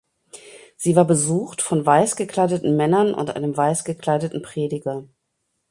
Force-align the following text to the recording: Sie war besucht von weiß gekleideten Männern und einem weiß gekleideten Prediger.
Sie 0.77 0.95
war 0.95 1.05
besucht 1.05 1.61
von 1.61 1.85
weiß 1.85 2.15
gekleideten 2.15 2.75
Männern 2.75 3.13
und 3.13 3.35
einem 3.35 3.55
weiß 3.55 3.83
gekleideten 3.83 4.41
Prediger. 4.41 5.05